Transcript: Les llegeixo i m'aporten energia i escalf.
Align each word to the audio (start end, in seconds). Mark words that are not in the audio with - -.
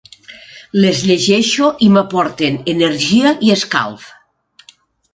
Les 0.85 1.01
llegeixo 1.09 1.69
i 1.87 1.91
m'aporten 1.97 2.59
energia 2.75 3.37
i 3.49 3.57
escalf. 3.61 4.13